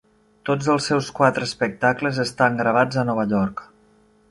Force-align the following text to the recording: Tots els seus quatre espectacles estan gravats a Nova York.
Tots 0.49 0.69
els 0.75 0.87
seus 0.91 1.09
quatre 1.19 1.45
espectacles 1.49 2.23
estan 2.25 2.59
gravats 2.63 3.01
a 3.03 3.07
Nova 3.13 3.29
York. 3.37 3.65